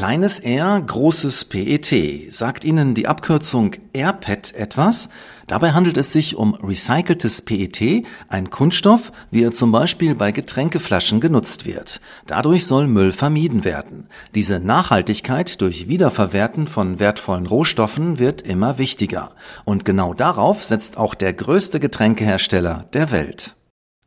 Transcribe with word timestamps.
Kleines 0.00 0.38
R, 0.38 0.80
großes 0.80 1.44
PET. 1.44 2.32
Sagt 2.32 2.64
Ihnen 2.64 2.94
die 2.94 3.06
Abkürzung 3.06 3.72
AirPet 3.92 4.54
etwas? 4.54 5.10
Dabei 5.46 5.72
handelt 5.72 5.98
es 5.98 6.10
sich 6.10 6.36
um 6.36 6.54
recyceltes 6.54 7.42
PET, 7.42 8.06
ein 8.28 8.48
Kunststoff, 8.48 9.12
wie 9.30 9.42
er 9.42 9.52
zum 9.52 9.72
Beispiel 9.72 10.14
bei 10.14 10.32
Getränkeflaschen 10.32 11.20
genutzt 11.20 11.66
wird. 11.66 12.00
Dadurch 12.26 12.64
soll 12.64 12.86
Müll 12.86 13.12
vermieden 13.12 13.62
werden. 13.62 14.06
Diese 14.34 14.58
Nachhaltigkeit 14.58 15.60
durch 15.60 15.86
Wiederverwerten 15.86 16.66
von 16.66 16.98
wertvollen 16.98 17.44
Rohstoffen 17.44 18.18
wird 18.18 18.40
immer 18.40 18.78
wichtiger. 18.78 19.32
Und 19.66 19.84
genau 19.84 20.14
darauf 20.14 20.64
setzt 20.64 20.96
auch 20.96 21.14
der 21.14 21.34
größte 21.34 21.78
Getränkehersteller 21.78 22.86
der 22.94 23.10
Welt. 23.10 23.54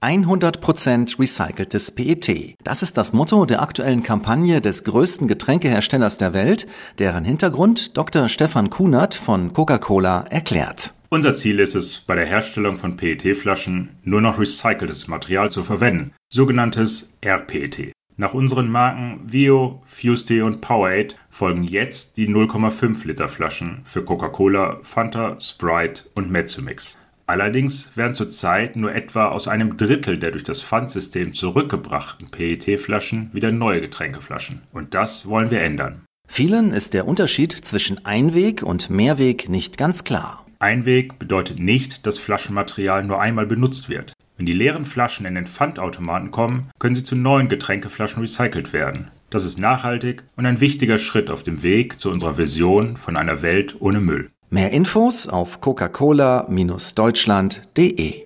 100% 0.04 1.18
recyceltes 1.18 1.92
PET. 1.92 2.56
Das 2.64 2.84
ist 2.84 2.98
das 2.98 3.14
Motto 3.14 3.46
der 3.46 3.62
aktuellen 3.62 4.04
Kampagne 4.04 4.60
des 4.60 4.84
größten 4.84 5.30
Getränkeherstellers 5.30 6.18
der 6.18 6.34
Welt, 6.34 6.68
deren 7.00 7.24
Hintergrund 7.24 7.96
Dr. 7.96 8.28
Stefan 8.28 8.70
Kunert 8.70 9.16
von 9.16 9.54
Coca-Cola 9.54 10.26
erklärt. 10.30 10.94
Unser 11.10 11.36
Ziel 11.36 11.60
ist 11.60 11.76
es, 11.76 12.02
bei 12.02 12.16
der 12.16 12.26
Herstellung 12.26 12.76
von 12.76 12.98
PET-Flaschen 12.98 13.92
nur 14.04 14.20
noch 14.20 14.40
recyceltes 14.40 15.08
Material 15.08 15.50
zu 15.52 15.64
verwenden, 15.64 16.12
sogenanntes 16.30 17.10
RPET. 17.24 17.94
Nach 18.18 18.34
unseren 18.34 18.70
Marken 18.70 19.22
Vio, 19.26 19.82
Fusti 19.86 20.42
und 20.42 20.62
Powerade 20.62 21.16
folgen 21.30 21.64
jetzt 21.64 22.18
die 22.18 22.28
0,5 22.28 23.08
Liter 23.08 23.28
Flaschen 23.28 23.82
für 23.86 24.04
Coca-Cola, 24.04 24.80
Fanta, 24.84 25.40
Sprite 25.40 26.04
und 26.14 26.30
Mezzomix. 26.30 26.98
Allerdings 27.34 27.98
werden 27.98 28.14
zurzeit 28.14 28.76
nur 28.76 28.94
etwa 28.94 29.30
aus 29.30 29.48
einem 29.48 29.76
Drittel 29.76 30.20
der 30.20 30.30
durch 30.30 30.44
das 30.44 30.62
Pfandsystem 30.62 31.34
zurückgebrachten 31.34 32.30
PET-Flaschen 32.30 33.32
wieder 33.34 33.52
neue 33.52 33.82
Getränkeflaschen. 33.82 34.62
Und 34.72 34.94
das 34.94 35.28
wollen 35.28 35.50
wir 35.50 35.62
ändern. 35.62 36.04
Vielen 36.28 36.74
ist 36.74 36.94
der 36.94 37.08
Unterschied 37.08 37.52
zwischen 37.52 38.06
Einweg 38.06 38.62
und 38.62 38.92
Mehrweg 38.92 39.50
nicht 39.50 39.80
ganz 39.80 40.04
klar. 40.04 40.46
Einweg 40.60 41.18
bedeutet 41.18 41.58
nicht, 41.58 42.06
dass 42.06 42.20
Flaschenmaterial 42.20 43.04
nur 43.04 43.20
einmal 43.20 43.48
benutzt 43.48 43.90
wird. 43.90 44.14
Wenn 44.38 44.46
die 44.46 44.54
leeren 44.54 44.86
Flaschen 44.86 45.26
in 45.26 45.34
den 45.34 45.48
Pfandautomaten 45.48 46.30
kommen, 46.30 46.70
können 46.78 46.94
sie 46.94 47.04
zu 47.04 47.16
neuen 47.16 47.50
Getränkeflaschen 47.50 48.22
recycelt 48.22 48.74
werden. 48.74 49.10
Das 49.32 49.44
ist 49.44 49.58
nachhaltig 49.58 50.24
und 50.36 50.46
ein 50.46 50.62
wichtiger 50.62 51.00
Schritt 51.00 51.32
auf 51.32 51.42
dem 51.42 51.64
Weg 51.64 52.00
zu 52.00 52.12
unserer 52.12 52.38
Vision 52.38 52.96
von 52.96 53.18
einer 53.18 53.42
Welt 53.42 53.76
ohne 53.80 54.02
Müll. 54.02 54.30
Mehr 54.54 54.72
Infos 54.72 55.28
auf 55.28 55.60
coca-cola-deutschland.de. 55.62 58.26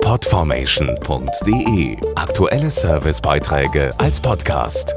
Podformation.de 0.00 1.96
Aktuelle 2.16 2.68
Servicebeiträge 2.68 3.94
als 3.98 4.18
Podcast. 4.18 4.96